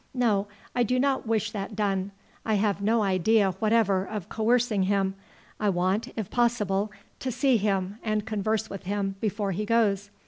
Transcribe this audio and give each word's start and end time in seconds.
"No, 0.15 0.47
I 0.75 0.81
do 0.81 0.99
not 0.99 1.27
wish 1.27 1.51
that 1.51 1.75
done. 1.75 2.09
I 2.43 2.55
have 2.55 2.81
no 2.81 3.03
idea 3.03 3.51
whatever 3.59 4.03
of 4.03 4.29
coercing 4.29 4.81
him. 4.89 5.13
I 5.59 5.69
want, 5.69 6.11
if 6.17 6.31
possible, 6.31 6.91
to 7.19 7.31
see 7.31 7.57
him 7.57 7.99
and 8.01 8.25
converse 8.25 8.67
with 8.67 8.85
him 8.85 9.13
before 9.21 9.51
he 9.51 9.63
goes. 9.63 10.09